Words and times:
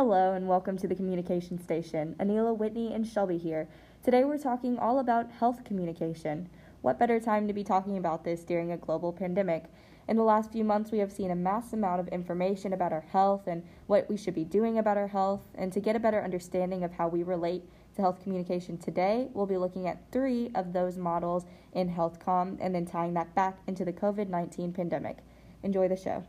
Hello 0.00 0.32
and 0.32 0.46
welcome 0.46 0.78
to 0.78 0.86
the 0.86 0.94
Communication 0.94 1.58
Station. 1.58 2.14
Anila, 2.20 2.56
Whitney, 2.56 2.94
and 2.94 3.04
Shelby 3.04 3.36
here. 3.36 3.68
Today 4.04 4.22
we're 4.22 4.38
talking 4.38 4.78
all 4.78 5.00
about 5.00 5.28
health 5.28 5.64
communication. 5.64 6.48
What 6.82 7.00
better 7.00 7.18
time 7.18 7.48
to 7.48 7.52
be 7.52 7.64
talking 7.64 7.98
about 7.98 8.22
this 8.22 8.44
during 8.44 8.70
a 8.70 8.76
global 8.76 9.12
pandemic? 9.12 9.64
In 10.06 10.16
the 10.16 10.22
last 10.22 10.52
few 10.52 10.62
months, 10.62 10.92
we 10.92 10.98
have 10.98 11.10
seen 11.10 11.32
a 11.32 11.34
mass 11.34 11.72
amount 11.72 11.98
of 11.98 12.06
information 12.06 12.72
about 12.72 12.92
our 12.92 13.00
health 13.10 13.48
and 13.48 13.64
what 13.88 14.08
we 14.08 14.16
should 14.16 14.36
be 14.36 14.44
doing 14.44 14.78
about 14.78 14.96
our 14.96 15.08
health. 15.08 15.42
And 15.56 15.72
to 15.72 15.80
get 15.80 15.96
a 15.96 15.98
better 15.98 16.22
understanding 16.22 16.84
of 16.84 16.92
how 16.92 17.08
we 17.08 17.24
relate 17.24 17.64
to 17.96 18.02
health 18.02 18.22
communication 18.22 18.78
today, 18.78 19.26
we'll 19.34 19.46
be 19.46 19.58
looking 19.58 19.88
at 19.88 20.12
three 20.12 20.52
of 20.54 20.72
those 20.72 20.96
models 20.96 21.44
in 21.72 21.92
HealthCom 21.92 22.58
and 22.60 22.72
then 22.72 22.86
tying 22.86 23.14
that 23.14 23.34
back 23.34 23.58
into 23.66 23.84
the 23.84 23.92
COVID 23.92 24.28
19 24.28 24.72
pandemic. 24.74 25.16
Enjoy 25.64 25.88
the 25.88 25.96
show. 25.96 26.22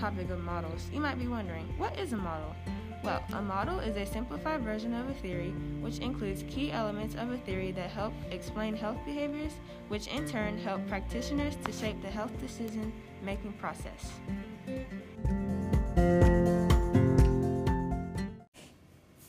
Topic 0.00 0.30
of 0.30 0.42
models, 0.42 0.88
you 0.94 0.98
might 0.98 1.18
be 1.18 1.28
wondering 1.28 1.66
what 1.76 1.98
is 1.98 2.14
a 2.14 2.16
model? 2.16 2.56
Well, 3.04 3.22
a 3.34 3.42
model 3.42 3.80
is 3.80 3.98
a 3.98 4.06
simplified 4.06 4.62
version 4.62 4.94
of 4.94 5.10
a 5.10 5.12
theory 5.12 5.50
which 5.82 5.98
includes 5.98 6.42
key 6.48 6.72
elements 6.72 7.16
of 7.16 7.30
a 7.30 7.36
theory 7.36 7.70
that 7.72 7.90
help 7.90 8.14
explain 8.30 8.74
health 8.74 8.96
behaviors, 9.04 9.52
which 9.88 10.06
in 10.06 10.26
turn 10.26 10.56
help 10.56 10.86
practitioners 10.88 11.54
to 11.66 11.72
shape 11.72 12.00
the 12.00 12.08
health 12.08 12.32
decision 12.40 12.94
making 13.22 13.52
process. 13.54 14.10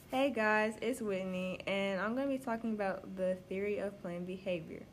Hey 0.10 0.30
guys, 0.30 0.76
it's 0.82 1.02
Whitney, 1.02 1.60
and 1.68 2.00
I'm 2.00 2.16
going 2.16 2.30
to 2.30 2.38
be 2.38 2.42
talking 2.42 2.72
about 2.72 3.18
the 3.18 3.36
theory 3.50 3.80
of 3.80 4.02
planned 4.02 4.26
behavior. 4.26 4.84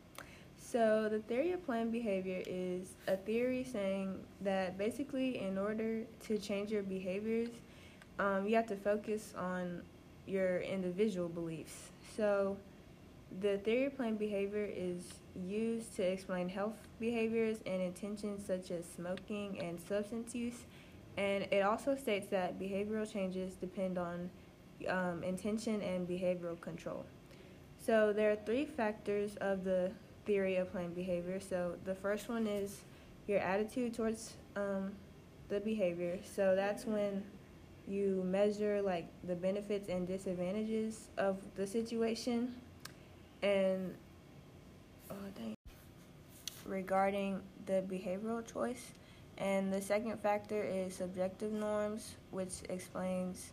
So, 0.70 1.08
the 1.10 1.20
theory 1.20 1.52
of 1.52 1.64
planned 1.64 1.92
behavior 1.92 2.42
is 2.46 2.88
a 3.06 3.16
theory 3.16 3.64
saying 3.64 4.20
that 4.42 4.76
basically, 4.76 5.38
in 5.38 5.56
order 5.56 6.02
to 6.26 6.36
change 6.36 6.70
your 6.70 6.82
behaviors, 6.82 7.48
um, 8.18 8.46
you 8.46 8.54
have 8.56 8.66
to 8.66 8.76
focus 8.76 9.32
on 9.34 9.80
your 10.26 10.60
individual 10.60 11.30
beliefs. 11.30 11.88
So, 12.14 12.58
the 13.40 13.56
theory 13.58 13.86
of 13.86 13.96
planned 13.96 14.18
behavior 14.18 14.68
is 14.70 15.04
used 15.34 15.96
to 15.96 16.02
explain 16.02 16.50
health 16.50 16.76
behaviors 17.00 17.60
and 17.64 17.80
intentions 17.80 18.44
such 18.46 18.70
as 18.70 18.84
smoking 18.94 19.58
and 19.60 19.80
substance 19.80 20.34
use. 20.34 20.66
And 21.16 21.44
it 21.50 21.62
also 21.62 21.96
states 21.96 22.26
that 22.28 22.60
behavioral 22.60 23.10
changes 23.10 23.54
depend 23.54 23.96
on 23.96 24.28
um, 24.86 25.22
intention 25.22 25.80
and 25.80 26.06
behavioral 26.06 26.60
control. 26.60 27.06
So, 27.86 28.12
there 28.12 28.30
are 28.30 28.36
three 28.44 28.66
factors 28.66 29.36
of 29.40 29.64
the 29.64 29.92
theory 30.28 30.56
of 30.56 30.70
planned 30.70 30.94
behavior. 30.94 31.40
So, 31.40 31.74
the 31.84 31.94
first 31.94 32.28
one 32.28 32.46
is 32.46 32.82
your 33.26 33.40
attitude 33.40 33.94
towards 33.94 34.34
um, 34.54 34.92
the 35.48 35.58
behavior. 35.58 36.18
So, 36.36 36.54
that's 36.54 36.84
when 36.84 37.24
you 37.88 38.22
measure 38.24 38.82
like 38.82 39.08
the 39.24 39.34
benefits 39.34 39.88
and 39.88 40.06
disadvantages 40.06 41.08
of 41.16 41.38
the 41.56 41.66
situation 41.66 42.54
and 43.42 43.94
oh 45.10 45.14
dang 45.34 45.54
regarding 46.66 47.40
the 47.64 47.82
behavioral 47.88 48.44
choice 48.52 48.92
and 49.38 49.72
the 49.72 49.80
second 49.80 50.20
factor 50.20 50.62
is 50.62 50.94
subjective 50.94 51.52
norms 51.52 52.16
which 52.30 52.54
explains 52.68 53.52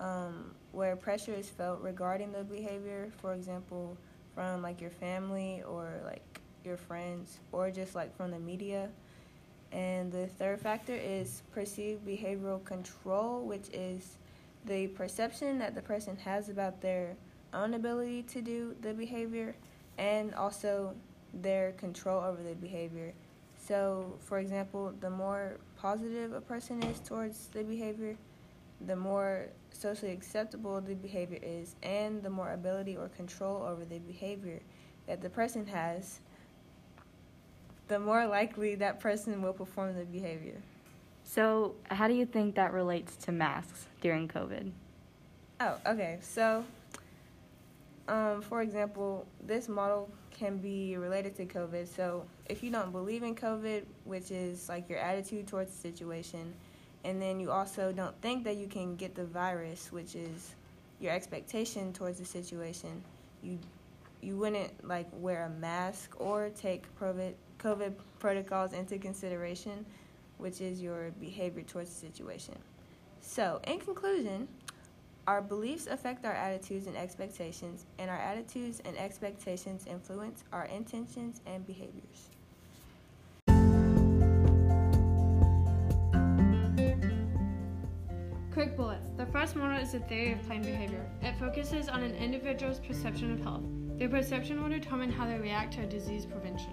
um, 0.00 0.54
where 0.72 0.96
pressure 0.96 1.34
is 1.34 1.50
felt 1.50 1.80
regarding 1.82 2.32
the 2.32 2.44
behavior 2.44 3.10
for 3.20 3.34
example 3.34 3.96
from 4.36 4.62
like 4.62 4.80
your 4.80 4.90
family 4.90 5.64
or 5.66 6.00
like 6.04 6.40
your 6.64 6.76
friends 6.76 7.40
or 7.50 7.72
just 7.72 7.96
like 7.96 8.16
from 8.16 8.30
the 8.30 8.38
media 8.38 8.88
and 9.72 10.12
the 10.12 10.26
third 10.26 10.60
factor 10.60 10.94
is 10.94 11.42
perceived 11.52 12.06
behavioral 12.06 12.64
control, 12.64 13.42
which 13.42 13.68
is 13.72 14.16
the 14.64 14.86
perception 14.88 15.58
that 15.58 15.74
the 15.74 15.82
person 15.82 16.16
has 16.16 16.48
about 16.48 16.80
their 16.80 17.16
own 17.52 17.74
ability 17.74 18.22
to 18.22 18.40
do 18.42 18.76
the 18.82 18.92
behavior 18.92 19.54
and 19.98 20.34
also 20.34 20.94
their 21.34 21.72
control 21.72 22.22
over 22.22 22.42
the 22.42 22.54
behavior. 22.54 23.12
So, 23.58 24.16
for 24.20 24.38
example, 24.38 24.94
the 25.00 25.10
more 25.10 25.58
positive 25.76 26.32
a 26.32 26.40
person 26.40 26.82
is 26.84 27.00
towards 27.00 27.48
the 27.48 27.64
behavior, 27.64 28.16
the 28.80 28.96
more 28.96 29.48
socially 29.70 30.12
acceptable 30.12 30.80
the 30.80 30.94
behavior 30.94 31.38
is, 31.42 31.76
and 31.82 32.22
the 32.22 32.30
more 32.30 32.52
ability 32.52 32.96
or 32.96 33.08
control 33.08 33.62
over 33.62 33.84
the 33.84 33.98
behavior 34.00 34.60
that 35.06 35.22
the 35.22 35.30
person 35.30 35.66
has, 35.66 36.20
the 37.88 37.98
more 37.98 38.26
likely 38.26 38.74
that 38.74 39.00
person 39.00 39.42
will 39.42 39.52
perform 39.52 39.96
the 39.96 40.04
behavior. 40.04 40.60
So, 41.24 41.74
how 41.90 42.08
do 42.08 42.14
you 42.14 42.26
think 42.26 42.54
that 42.54 42.72
relates 42.72 43.16
to 43.16 43.32
masks 43.32 43.86
during 44.00 44.28
COVID? 44.28 44.70
Oh, 45.60 45.76
okay. 45.86 46.18
So, 46.20 46.64
um, 48.08 48.42
for 48.42 48.62
example, 48.62 49.26
this 49.44 49.68
model 49.68 50.08
can 50.30 50.58
be 50.58 50.96
related 50.96 51.34
to 51.36 51.46
COVID. 51.46 51.88
So, 51.88 52.24
if 52.48 52.62
you 52.62 52.70
don't 52.70 52.92
believe 52.92 53.22
in 53.22 53.34
COVID, 53.34 53.84
which 54.04 54.30
is 54.30 54.68
like 54.68 54.88
your 54.88 54.98
attitude 54.98 55.48
towards 55.48 55.72
the 55.72 55.78
situation, 55.78 56.54
and 57.06 57.22
then 57.22 57.38
you 57.38 57.52
also 57.52 57.92
don't 57.92 58.20
think 58.20 58.42
that 58.44 58.56
you 58.56 58.66
can 58.66 58.96
get 58.96 59.14
the 59.14 59.24
virus, 59.24 59.92
which 59.92 60.16
is 60.16 60.56
your 60.98 61.12
expectation 61.12 61.92
towards 61.92 62.18
the 62.18 62.24
situation, 62.24 63.00
you 63.42 63.58
you 64.20 64.36
wouldn't 64.36 64.72
like 64.86 65.06
wear 65.12 65.44
a 65.44 65.60
mask 65.60 66.20
or 66.20 66.50
take 66.50 66.82
COVID 66.98 67.34
COVID 67.60 67.94
protocols 68.18 68.72
into 68.72 68.98
consideration, 68.98 69.86
which 70.38 70.60
is 70.60 70.82
your 70.82 71.12
behavior 71.20 71.62
towards 71.62 71.90
the 71.90 72.06
situation. 72.08 72.56
So, 73.20 73.60
in 73.68 73.78
conclusion, 73.78 74.48
our 75.28 75.40
beliefs 75.40 75.86
affect 75.86 76.24
our 76.24 76.32
attitudes 76.32 76.88
and 76.88 76.96
expectations, 76.96 77.86
and 78.00 78.10
our 78.10 78.18
attitudes 78.18 78.82
and 78.84 78.96
expectations 78.98 79.86
influence 79.86 80.42
our 80.52 80.64
intentions 80.64 81.40
and 81.46 81.64
behaviors. 81.64 82.30
Quick 88.56 88.74
bullets. 88.74 89.10
The 89.18 89.26
first 89.26 89.54
model 89.54 89.76
is 89.76 89.92
the 89.92 90.00
theory 90.00 90.32
of 90.32 90.42
planned 90.46 90.64
behavior. 90.64 91.04
It 91.20 91.38
focuses 91.38 91.90
on 91.90 92.02
an 92.02 92.14
individual's 92.14 92.80
perception 92.80 93.30
of 93.30 93.40
health. 93.40 93.64
Their 93.98 94.08
perception 94.08 94.62
will 94.62 94.70
determine 94.70 95.12
how 95.12 95.26
they 95.26 95.36
react 95.36 95.74
to 95.74 95.84
disease 95.84 96.24
prevention. 96.24 96.72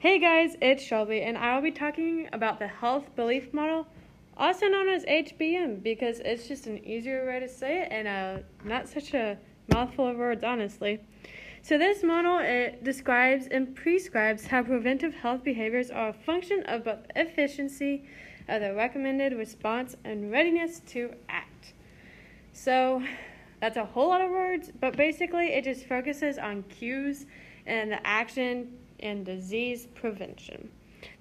Hey 0.00 0.18
guys, 0.18 0.56
it's 0.60 0.82
Shelby, 0.82 1.20
and 1.20 1.38
I 1.38 1.54
will 1.54 1.62
be 1.62 1.70
talking 1.70 2.28
about 2.32 2.58
the 2.58 2.66
health 2.66 3.14
belief 3.14 3.54
model, 3.54 3.86
also 4.36 4.66
known 4.66 4.88
as 4.88 5.04
HBM, 5.04 5.84
because 5.84 6.18
it's 6.18 6.48
just 6.48 6.66
an 6.66 6.84
easier 6.84 7.24
way 7.28 7.38
to 7.38 7.48
say 7.48 7.82
it 7.82 7.92
and 7.92 8.08
uh, 8.08 8.42
not 8.64 8.88
such 8.88 9.14
a 9.14 9.38
mouthful 9.72 10.08
of 10.08 10.16
words, 10.16 10.42
honestly. 10.42 10.98
So 11.64 11.78
this 11.78 12.02
model 12.02 12.40
it 12.42 12.84
describes 12.84 13.46
and 13.46 13.74
prescribes 13.74 14.46
how 14.46 14.64
preventive 14.64 15.14
health 15.14 15.42
behaviors 15.42 15.90
are 15.90 16.10
a 16.10 16.12
function 16.12 16.62
of 16.64 16.84
both 16.84 16.98
efficiency 17.16 18.04
of 18.48 18.60
the 18.60 18.74
recommended 18.74 19.32
response 19.32 19.96
and 20.04 20.30
readiness 20.30 20.80
to 20.88 21.14
act. 21.30 21.72
So 22.52 23.02
that's 23.62 23.78
a 23.78 23.84
whole 23.86 24.08
lot 24.08 24.20
of 24.20 24.30
words, 24.30 24.72
but 24.78 24.94
basically 24.98 25.54
it 25.54 25.64
just 25.64 25.86
focuses 25.86 26.36
on 26.36 26.64
cues 26.64 27.24
and 27.64 27.90
the 27.90 28.06
action 28.06 28.76
and 29.00 29.24
disease 29.24 29.88
prevention. 29.94 30.70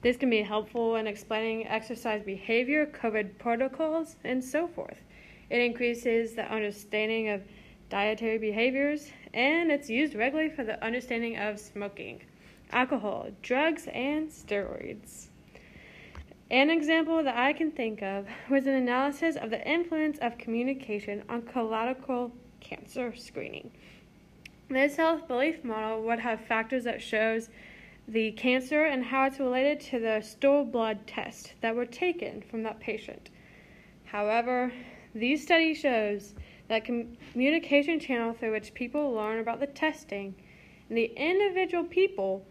This 0.02 0.18
can 0.18 0.30
be 0.30 0.42
helpful 0.42 0.98
in 0.98 1.08
explaining 1.08 1.68
exercise 1.68 2.22
behavior, 2.22 2.86
COVID 2.88 3.38
protocols, 3.40 4.18
and 4.26 4.44
so 4.44 4.68
forth. 4.68 4.98
It 5.50 5.62
increases 5.62 6.34
the 6.34 6.52
understanding 6.52 7.30
of 7.30 7.44
dietary 7.94 8.40
behaviors, 8.40 9.12
and 9.36 9.72
it's 9.72 9.88
used 9.88 10.16
regularly 10.16 10.50
for 10.50 10.64
the 10.64 10.84
understanding 10.84 11.38
of 11.38 11.60
smoking, 11.60 12.24
alcohol, 12.72 13.28
drugs, 13.44 13.88
and 13.94 14.28
steroids. 14.32 15.28
An 16.50 16.72
example 16.72 17.22
that 17.24 17.38
I 17.38 17.54
can 17.54 17.70
think 17.70 18.02
of 18.02 18.26
was 18.50 18.66
an 18.66 18.74
analysis 18.74 19.36
of 19.36 19.52
the 19.52 19.64
influence 19.70 20.18
of 20.24 20.40
communication 20.40 21.22
on 21.30 21.44
colorectal 21.44 22.32
cancer 22.60 23.14
screening. 23.16 23.70
This 24.70 24.96
health 24.96 25.28
belief 25.28 25.64
model 25.64 26.02
would 26.02 26.18
have 26.18 26.42
factors 26.42 26.86
that 26.86 27.00
shows 27.00 27.50
the 28.08 28.32
cancer 28.32 28.86
and 28.86 29.06
how 29.06 29.28
it's 29.28 29.40
related 29.40 29.80
to 29.92 30.00
the 30.00 30.20
stool 30.22 30.66
blood 30.66 31.06
test 31.06 31.54
that 31.62 31.76
were 31.76 31.86
taken 31.86 32.42
from 32.42 32.64
that 32.64 32.80
patient. 32.80 33.30
However, 34.06 34.74
these 35.14 35.44
study 35.44 35.76
shows 35.76 36.34
that 36.70 36.86
communication 36.86 38.00
channel 38.00 38.34
through 38.34 38.52
which 38.52 38.74
people 38.74 39.12
learn 39.14 39.40
about 39.40 39.60
the 39.60 39.68
testing 39.68 40.36
and 40.90 40.98
the 40.98 41.12
individual 41.16 41.84
people 41.84 42.46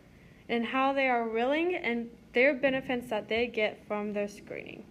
and 0.48 0.66
how 0.66 0.92
they 0.92 1.08
are 1.08 1.28
willing 1.28 1.74
and 1.74 2.08
their 2.32 2.54
benefits 2.54 3.08
that 3.10 3.28
they 3.28 3.46
get 3.46 3.86
from 3.86 4.12
their 4.12 4.28
screening. 4.28 4.84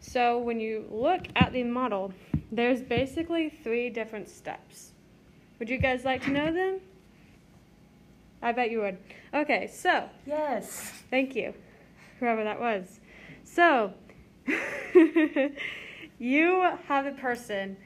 So 0.00 0.38
when 0.38 0.60
you 0.60 0.86
look 0.90 1.26
at 1.36 1.52
the 1.52 1.62
model, 1.62 2.12
there's 2.50 2.82
basically 2.82 3.48
three 3.48 3.88
different 3.88 4.28
steps. 4.28 4.92
Would 5.58 5.70
you 5.70 5.78
guys 5.78 6.04
like 6.04 6.22
to 6.24 6.30
know 6.30 6.52
them? 6.52 6.80
I 8.42 8.50
bet 8.52 8.70
you 8.70 8.80
would. 8.80 8.98
Okay, 9.32 9.68
so 9.68 10.08
Yes. 10.26 10.92
thank 11.10 11.36
you, 11.36 11.54
whoever 12.18 12.42
that 12.42 12.58
was. 12.60 12.98
So, 13.44 13.92
you 16.18 16.68
have 16.88 17.06
a 17.06 17.12
person. 17.12 17.76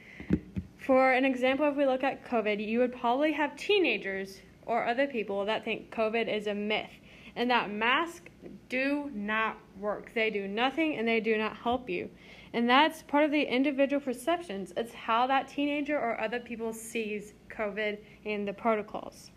For 0.87 1.13
an 1.13 1.25
example, 1.25 1.67
if 1.67 1.75
we 1.75 1.85
look 1.85 2.05
at 2.05 2.25
COVID, 2.25 2.65
you 2.65 2.79
would 2.79 2.93
probably 2.93 3.33
have 3.33 3.57
teenagers 3.57 4.41
or 4.67 4.87
other 4.87 5.09
people 5.09 5.45
that 5.45 5.65
think 5.65 5.91
COVID 5.91 6.33
is 6.33 6.47
a 6.47 6.55
myth 6.55 6.93
and 7.35 7.51
that 7.51 7.73
masks 7.73 8.31
do 8.69 9.11
not 9.13 9.59
work. 9.81 10.15
They 10.15 10.31
do 10.31 10.47
nothing 10.47 10.97
and 10.97 11.09
they 11.09 11.19
do 11.19 11.37
not 11.37 11.57
help 11.57 11.91
you. 11.91 12.09
And 12.53 12.71
that's 12.71 13.03
part 13.03 13.25
of 13.25 13.33
the 13.33 13.43
individual 13.43 14.01
perceptions. 14.01 14.73
It's 14.77 14.95
how 14.95 15.27
that 15.27 15.49
teenager 15.49 15.99
or 15.99 16.21
other 16.21 16.39
people 16.39 16.73
sees 16.73 17.35
COVID 17.51 17.99
and 18.25 18.47
the 18.47 18.53
protocols. 18.53 19.33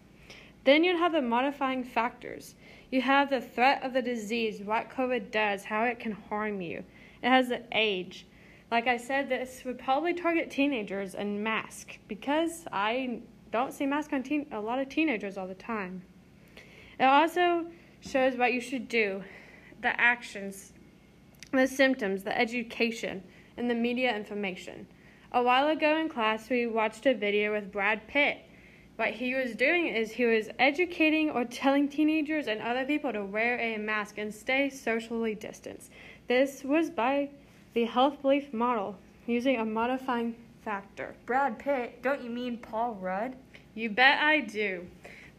Then 0.65 0.83
you'd 0.83 0.99
have 0.99 1.13
the 1.13 1.21
modifying 1.23 1.83
factors. 1.83 2.53
You 2.91 3.01
have 3.01 3.31
the 3.31 3.41
threat 3.41 3.81
of 3.81 3.93
the 3.93 4.03
disease, 4.03 4.61
what 4.61 4.91
COVID 4.91 5.31
does, 5.31 5.63
how 5.63 5.85
it 5.85 5.97
can 5.97 6.11
harm 6.11 6.61
you. 6.61 6.83
It 7.23 7.29
has 7.29 7.49
the 7.49 7.63
age. 7.71 8.27
Like 8.71 8.87
I 8.87 8.97
said, 8.97 9.29
this 9.29 9.63
would 9.65 9.79
probably 9.79 10.13
target 10.13 10.51
teenagers 10.51 11.15
and 11.15 11.43
mask 11.43 11.97
because 12.07 12.65
I 12.71 13.21
don't 13.51 13.73
see 13.73 13.87
mask 13.87 14.13
on 14.13 14.21
teen- 14.21 14.47
a 14.51 14.59
lot 14.59 14.79
of 14.79 14.89
teenagers 14.89 15.37
all 15.37 15.47
the 15.47 15.55
time. 15.55 16.03
It 16.99 17.05
also 17.05 17.65
shows 18.01 18.35
what 18.35 18.53
you 18.53 18.61
should 18.61 18.87
do, 18.87 19.23
the 19.81 19.99
actions, 19.99 20.73
the 21.51 21.65
symptoms, 21.65 22.23
the 22.23 22.37
education, 22.37 23.23
and 23.57 23.69
the 23.69 23.75
media 23.75 24.15
information. 24.15 24.85
A 25.31 25.41
while 25.41 25.67
ago 25.67 25.97
in 25.97 26.09
class, 26.09 26.49
we 26.49 26.67
watched 26.67 27.05
a 27.07 27.13
video 27.15 27.51
with 27.53 27.71
Brad 27.71 28.07
Pitt. 28.07 28.37
What 28.97 29.11
he 29.11 29.33
was 29.33 29.55
doing 29.55 29.87
is 29.87 30.11
he 30.11 30.25
was 30.25 30.49
educating 30.59 31.29
or 31.31 31.45
telling 31.45 31.87
teenagers 31.87 32.47
and 32.47 32.61
other 32.61 32.85
people 32.85 33.13
to 33.13 33.23
wear 33.23 33.57
a 33.59 33.77
mask 33.77 34.17
and 34.17 34.33
stay 34.33 34.69
socially 34.69 35.33
distanced. 35.33 35.91
This 36.27 36.63
was 36.63 36.89
by 36.89 37.29
the 37.73 37.85
health 37.85 38.21
belief 38.21 38.53
model 38.53 38.95
using 39.25 39.57
a 39.57 39.65
modifying 39.65 40.35
factor. 40.63 41.15
Brad 41.25 41.59
Pitt, 41.59 42.01
don't 42.01 42.23
you 42.23 42.29
mean 42.29 42.57
Paul 42.57 42.95
Rudd? 42.95 43.35
You 43.75 43.89
bet 43.89 44.19
I 44.19 44.41
do. 44.41 44.87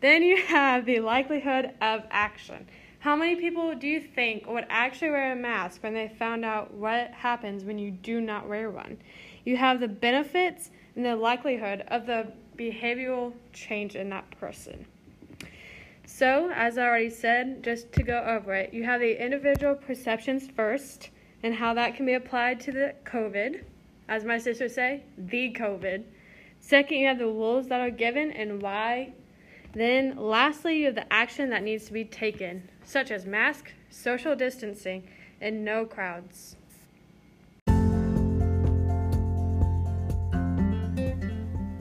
Then 0.01 0.23
you 0.23 0.37
have 0.37 0.87
the 0.87 1.01
likelihood 1.01 1.73
of 1.81 2.05
action. 2.11 2.67
How 3.01 3.17
many 3.17 3.37
people 3.37 3.75
do 3.75 3.87
you 3.87 4.01
think 4.01 4.47
would 4.47 4.67
actually 4.69 5.11
wear 5.11 5.33
a 5.33 5.37
mask 5.37 5.83
when 5.83 5.95
they 5.95 6.09
found 6.09 6.45
out 6.45 6.73
what 6.75 7.11
happens 7.11 7.65
when 7.65 7.79
you 7.79 7.91
do 7.91 8.21
not 8.21 8.49
wear 8.49 8.71
one? 8.71 8.99
You 9.45 9.57
have 9.57 9.81
the 9.81 9.89
benefits 9.89 10.71
and 10.95 11.05
the 11.05 11.17
likelihood 11.17 11.85
of 11.89 12.07
the 12.07 12.33
behavioral 12.57 13.33
change 13.53 13.97
in 13.97 14.11
that 14.11 14.31
person. 14.39 14.85
So, 16.05 16.51
as 16.55 16.77
I 16.77 16.83
already 16.83 17.11
said, 17.11 17.63
just 17.63 17.93
to 17.93 18.03
go 18.03 18.23
over 18.23 18.53
it, 18.53 18.75
you 18.75 18.85
have 18.85 19.01
the 19.01 19.23
individual 19.23 19.75
perceptions 19.75 20.49
first 20.49 21.11
and 21.43 21.55
how 21.55 21.75
that 21.75 21.97
can 21.97 22.07
be 22.07 22.15
applied 22.15 22.61
to 22.61 22.73
the 22.73 22.95
COVID. 23.05 23.65
As 24.09 24.25
my 24.25 24.39
sister 24.39 24.69
say, 24.69 25.05
the 25.17 25.53
COVID. 25.53 26.05
Second, 26.61 26.99
you 26.99 27.07
have 27.07 27.19
the 27.19 27.27
rules 27.27 27.69
that 27.69 27.81
are 27.81 27.91
given 27.91 28.31
and 28.33 28.61
why. 28.61 29.13
Then, 29.73 30.17
lastly, 30.17 30.79
you 30.79 30.87
have 30.87 30.97
the 30.97 31.13
action 31.13 31.51
that 31.51 31.63
needs 31.63 31.87
to 31.87 31.93
be 31.93 32.05
taken, 32.05 32.69
such 32.85 33.11
as 33.11 33.25
mask, 33.25 33.73
social 33.89 34.35
distancing, 34.35 35.09
and 35.41 35.65
no 35.65 35.87
crowds. 35.87 36.57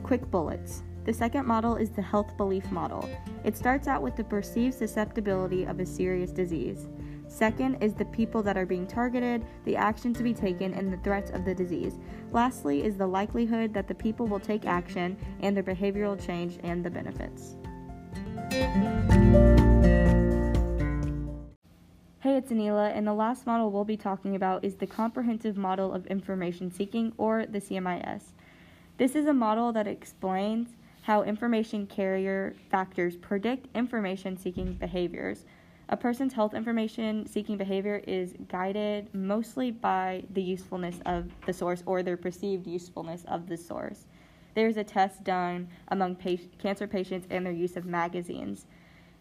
Quick 0.03 0.29
bullets. 0.31 0.83
The 1.05 1.13
second 1.13 1.45
model 1.47 1.75
is 1.75 1.89
the 1.89 2.01
health 2.01 2.37
belief 2.37 2.69
model. 2.71 3.09
It 3.43 3.57
starts 3.57 3.87
out 3.87 4.03
with 4.03 4.15
the 4.15 4.23
perceived 4.23 4.75
susceptibility 4.75 5.63
of 5.63 5.79
a 5.79 5.85
serious 5.85 6.31
disease. 6.31 6.87
Second 7.29 7.75
is 7.75 7.93
the 7.93 8.05
people 8.05 8.41
that 8.41 8.57
are 8.57 8.65
being 8.65 8.87
targeted, 8.87 9.45
the 9.63 9.75
action 9.75 10.13
to 10.15 10.23
be 10.23 10.33
taken, 10.33 10.73
and 10.73 10.91
the 10.91 10.97
threats 10.97 11.29
of 11.29 11.45
the 11.45 11.53
disease. 11.53 11.99
Lastly 12.31 12.83
is 12.83 12.97
the 12.97 13.05
likelihood 13.05 13.71
that 13.75 13.87
the 13.87 13.93
people 13.93 14.25
will 14.25 14.39
take 14.39 14.65
action 14.65 15.15
and 15.41 15.55
their 15.55 15.63
behavioral 15.63 16.19
change 16.19 16.57
and 16.63 16.83
the 16.83 16.89
benefits. 16.89 17.55
Hey, 22.21 22.35
it's 22.35 22.51
Anila, 22.51 22.97
and 22.97 23.05
the 23.05 23.13
last 23.13 23.45
model 23.45 23.71
we'll 23.71 23.85
be 23.85 23.95
talking 23.95 24.35
about 24.35 24.65
is 24.65 24.75
the 24.75 24.87
Comprehensive 24.87 25.55
Model 25.55 25.93
of 25.93 26.07
Information 26.07 26.71
Seeking, 26.71 27.13
or 27.17 27.45
the 27.45 27.61
CMIS. 27.61 28.23
This 28.97 29.15
is 29.15 29.27
a 29.27 29.33
model 29.33 29.71
that 29.73 29.87
explains 29.87 30.69
how 31.03 31.21
information 31.23 31.85
carrier 31.85 32.55
factors 32.69 33.15
predict 33.15 33.67
information 33.75 34.35
seeking 34.35 34.73
behaviors. 34.73 35.45
A 35.91 35.97
person's 35.97 36.33
health 36.33 36.53
information 36.53 37.25
seeking 37.25 37.57
behavior 37.57 38.03
is 38.05 38.35
guided 38.47 39.11
mostly 39.11 39.71
by 39.71 40.23
the 40.31 40.41
usefulness 40.41 40.99
of 41.07 41.31
the 41.47 41.53
source 41.53 41.81
or 41.87 42.03
their 42.03 42.15
perceived 42.15 42.67
usefulness 42.67 43.25
of 43.27 43.49
the 43.49 43.57
source. 43.57 44.05
There's 44.53 44.77
a 44.77 44.83
test 44.83 45.23
done 45.23 45.67
among 45.87 46.17
cancer 46.59 46.85
patients 46.85 47.25
and 47.31 47.43
their 47.43 47.53
use 47.53 47.75
of 47.75 47.85
magazines. 47.85 48.67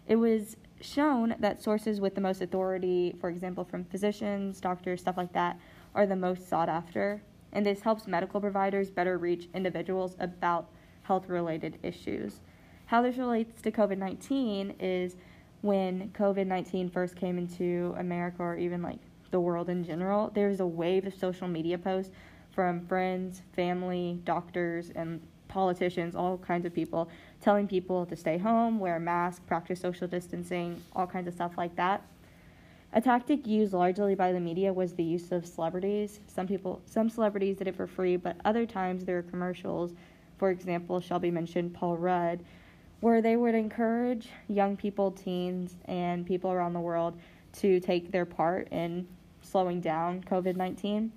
It 0.06 0.16
was 0.16 0.58
shown 0.82 1.36
that 1.38 1.62
sources 1.62 2.02
with 2.02 2.14
the 2.14 2.20
most 2.20 2.42
authority, 2.42 3.16
for 3.18 3.30
example, 3.30 3.64
from 3.64 3.84
physicians, 3.84 4.60
doctors, 4.60 5.00
stuff 5.00 5.16
like 5.16 5.32
that, 5.32 5.58
are 5.94 6.06
the 6.06 6.16
most 6.16 6.50
sought 6.50 6.68
after. 6.68 7.22
And 7.54 7.64
this 7.64 7.80
helps 7.80 8.06
medical 8.06 8.42
providers 8.42 8.90
better 8.90 9.16
reach 9.16 9.48
individuals 9.54 10.16
about 10.20 10.68
health 11.02 11.30
related 11.30 11.78
issues. 11.82 12.40
How 12.86 13.00
this 13.00 13.16
relates 13.16 13.62
to 13.62 13.70
COVID 13.72 13.96
19 13.96 14.74
is 14.78 15.16
when 15.62 16.10
COVID 16.10 16.46
19 16.46 16.90
first 16.90 17.16
came 17.16 17.38
into 17.38 17.94
America 17.98 18.42
or 18.42 18.56
even 18.56 18.82
like 18.82 18.98
the 19.30 19.40
world 19.40 19.68
in 19.68 19.84
general, 19.84 20.30
there 20.34 20.48
was 20.48 20.60
a 20.60 20.66
wave 20.66 21.06
of 21.06 21.14
social 21.14 21.48
media 21.48 21.78
posts 21.78 22.12
from 22.52 22.86
friends, 22.86 23.42
family, 23.54 24.20
doctors, 24.24 24.90
and 24.90 25.20
politicians, 25.48 26.14
all 26.14 26.38
kinds 26.38 26.66
of 26.66 26.74
people, 26.74 27.08
telling 27.40 27.66
people 27.66 28.06
to 28.06 28.16
stay 28.16 28.38
home, 28.38 28.78
wear 28.78 28.96
a 28.96 29.00
mask, 29.00 29.46
practice 29.46 29.80
social 29.80 30.06
distancing, 30.06 30.82
all 30.94 31.06
kinds 31.06 31.26
of 31.26 31.34
stuff 31.34 31.52
like 31.56 31.74
that. 31.76 32.02
A 32.92 33.00
tactic 33.00 33.46
used 33.46 33.74
largely 33.74 34.14
by 34.14 34.32
the 34.32 34.40
media 34.40 34.72
was 34.72 34.94
the 34.94 35.04
use 35.04 35.30
of 35.30 35.46
celebrities. 35.46 36.20
Some 36.26 36.46
people, 36.46 36.80
some 36.86 37.10
celebrities 37.10 37.56
did 37.56 37.68
it 37.68 37.76
for 37.76 37.86
free, 37.86 38.16
but 38.16 38.36
other 38.44 38.64
times 38.64 39.04
there 39.04 39.16
were 39.16 39.22
commercials. 39.22 39.92
For 40.38 40.50
example, 40.50 41.00
Shelby 41.00 41.30
mentioned 41.30 41.74
Paul 41.74 41.96
Rudd, 41.96 42.40
where 43.00 43.22
they 43.22 43.36
would 43.36 43.54
encourage 43.54 44.28
young 44.48 44.76
people, 44.76 45.10
teens, 45.10 45.76
and 45.84 46.26
people 46.26 46.50
around 46.50 46.72
the 46.72 46.80
world 46.80 47.18
to 47.52 47.80
take 47.80 48.10
their 48.10 48.24
part 48.24 48.68
in 48.70 49.06
slowing 49.42 49.80
down 49.80 50.22
COVID 50.24 50.56
19. 50.56 51.12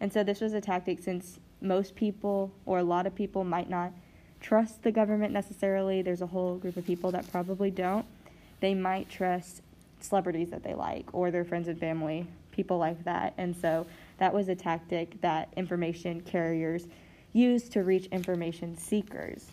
And 0.00 0.12
so 0.12 0.22
this 0.22 0.40
was 0.40 0.52
a 0.52 0.60
tactic 0.60 1.00
since 1.00 1.38
most 1.60 1.94
people, 1.94 2.52
or 2.66 2.78
a 2.78 2.84
lot 2.84 3.06
of 3.06 3.14
people, 3.14 3.42
might 3.44 3.70
not 3.70 3.92
trust 4.40 4.82
the 4.82 4.92
government 4.92 5.32
necessarily. 5.32 6.02
There's 6.02 6.20
a 6.20 6.26
whole 6.26 6.56
group 6.56 6.76
of 6.76 6.86
people 6.86 7.10
that 7.12 7.30
probably 7.32 7.70
don't. 7.70 8.04
They 8.60 8.74
might 8.74 9.08
trust 9.08 9.62
celebrities 10.00 10.50
that 10.50 10.62
they 10.62 10.74
like 10.74 11.06
or 11.12 11.30
their 11.30 11.44
friends 11.44 11.68
and 11.68 11.80
family, 11.80 12.26
people 12.52 12.76
like 12.78 13.02
that. 13.04 13.32
And 13.38 13.56
so 13.56 13.86
that 14.18 14.34
was 14.34 14.48
a 14.48 14.54
tactic 14.54 15.20
that 15.22 15.48
information 15.56 16.20
carriers 16.20 16.86
used 17.32 17.72
to 17.72 17.82
reach 17.82 18.06
information 18.06 18.76
seekers. 18.76 19.46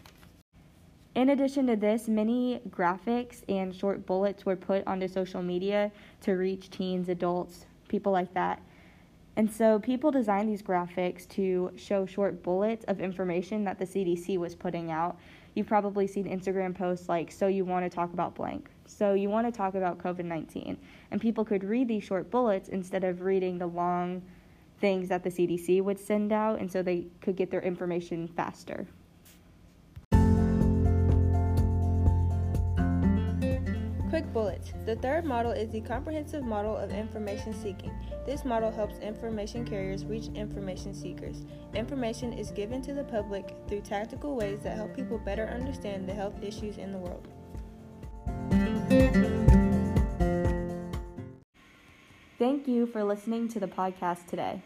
In 1.13 1.29
addition 1.29 1.67
to 1.67 1.75
this, 1.75 2.07
many 2.07 2.61
graphics 2.69 3.43
and 3.49 3.75
short 3.75 4.05
bullets 4.05 4.45
were 4.45 4.55
put 4.55 4.87
onto 4.87 5.09
social 5.09 5.43
media 5.43 5.91
to 6.21 6.33
reach 6.33 6.69
teens, 6.69 7.09
adults, 7.09 7.65
people 7.89 8.13
like 8.13 8.33
that. 8.33 8.61
And 9.35 9.51
so 9.51 9.79
people 9.79 10.09
designed 10.11 10.47
these 10.47 10.61
graphics 10.61 11.27
to 11.29 11.71
show 11.75 12.05
short 12.05 12.41
bullets 12.43 12.85
of 12.85 13.01
information 13.01 13.65
that 13.65 13.77
the 13.77 13.85
CDC 13.85 14.37
was 14.37 14.55
putting 14.55 14.89
out. 14.89 15.17
You've 15.53 15.67
probably 15.67 16.07
seen 16.07 16.25
Instagram 16.25 16.73
posts 16.73 17.09
like, 17.09 17.29
So 17.29 17.47
you 17.47 17.65
want 17.65 17.83
to 17.83 17.89
talk 17.93 18.13
about 18.13 18.35
blank. 18.35 18.69
So 18.85 19.13
you 19.13 19.29
want 19.29 19.47
to 19.47 19.57
talk 19.57 19.75
about 19.75 19.97
COVID 19.97 20.25
19. 20.25 20.77
And 21.11 21.19
people 21.19 21.43
could 21.43 21.63
read 21.65 21.89
these 21.89 22.05
short 22.05 22.31
bullets 22.31 22.69
instead 22.69 23.03
of 23.03 23.21
reading 23.21 23.57
the 23.57 23.67
long 23.67 24.21
things 24.79 25.09
that 25.09 25.23
the 25.23 25.29
CDC 25.29 25.81
would 25.83 25.99
send 25.99 26.31
out, 26.31 26.59
and 26.59 26.71
so 26.71 26.81
they 26.81 27.05
could 27.21 27.35
get 27.35 27.51
their 27.51 27.61
information 27.61 28.27
faster. 28.29 28.87
Quick 34.11 34.33
bullets. 34.33 34.73
The 34.85 34.97
third 34.97 35.23
model 35.23 35.53
is 35.53 35.69
the 35.69 35.79
comprehensive 35.79 36.43
model 36.43 36.75
of 36.75 36.91
information 36.91 37.53
seeking. 37.53 37.93
This 38.25 38.43
model 38.43 38.69
helps 38.69 38.99
information 38.99 39.65
carriers 39.65 40.03
reach 40.03 40.27
information 40.35 40.93
seekers. 40.93 41.45
Information 41.75 42.33
is 42.33 42.51
given 42.51 42.81
to 42.81 42.93
the 42.93 43.05
public 43.05 43.55
through 43.69 43.79
tactical 43.79 44.35
ways 44.35 44.59
that 44.63 44.75
help 44.75 44.93
people 44.93 45.17
better 45.17 45.47
understand 45.47 46.09
the 46.09 46.13
health 46.13 46.43
issues 46.43 46.77
in 46.77 46.91
the 46.91 46.97
world. 46.97 47.29
Thank 52.37 52.67
you 52.67 52.87
for 52.87 53.05
listening 53.05 53.47
to 53.47 53.61
the 53.61 53.67
podcast 53.67 54.25
today. 54.25 54.61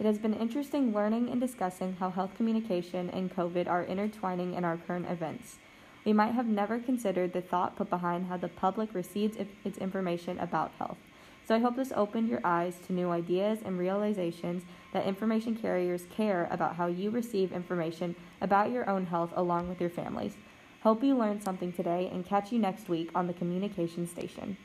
It 0.00 0.04
has 0.04 0.18
been 0.18 0.34
interesting 0.34 0.92
learning 0.92 1.30
and 1.30 1.40
discussing 1.40 1.96
how 1.98 2.10
health 2.10 2.34
communication 2.36 3.08
and 3.08 3.34
COVID 3.34 3.68
are 3.68 3.84
intertwining 3.84 4.52
in 4.52 4.66
our 4.66 4.76
current 4.76 5.06
events. 5.08 5.56
We 6.04 6.12
might 6.12 6.34
have 6.34 6.46
never 6.46 6.78
considered 6.78 7.32
the 7.32 7.40
thought 7.40 7.76
put 7.76 7.90
behind 7.90 8.26
how 8.26 8.36
the 8.36 8.48
public 8.48 8.94
receives 8.94 9.36
its 9.64 9.78
information 9.78 10.38
about 10.38 10.72
health. 10.78 10.98
So 11.46 11.56
I 11.56 11.58
hope 11.58 11.76
this 11.76 11.92
opened 11.94 12.28
your 12.28 12.40
eyes 12.44 12.78
to 12.86 12.92
new 12.92 13.10
ideas 13.10 13.60
and 13.64 13.78
realizations 13.78 14.62
that 14.92 15.06
information 15.06 15.56
carriers 15.56 16.06
care 16.14 16.48
about 16.50 16.76
how 16.76 16.86
you 16.86 17.10
receive 17.10 17.52
information 17.52 18.14
about 18.40 18.70
your 18.70 18.88
own 18.88 19.06
health 19.06 19.32
along 19.34 19.68
with 19.68 19.80
your 19.80 19.90
families. 19.90 20.36
Hope 20.82 21.02
you 21.02 21.16
learned 21.16 21.42
something 21.42 21.72
today 21.72 22.08
and 22.12 22.26
catch 22.26 22.52
you 22.52 22.58
next 22.58 22.88
week 22.88 23.10
on 23.14 23.26
the 23.26 23.32
Communication 23.32 24.06
Station. 24.06 24.56